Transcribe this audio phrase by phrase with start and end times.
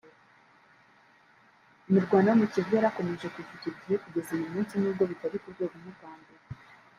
[1.87, 5.75] Imirwano yo muri Kivu yarakomeje kuva icyo gihe kugeza uyu munsi nubwo bitari ku rwego
[5.81, 6.43] nk’urwa mbere